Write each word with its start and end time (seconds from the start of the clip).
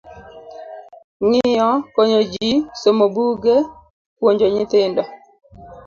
Ng'iyo: 1.25 1.69
konyo 1.93 2.19
ji, 2.31 2.47
somo 2.81 3.05
buge, 3.13 3.55
puonjo 4.17 4.47
nyithindo. 4.53 5.03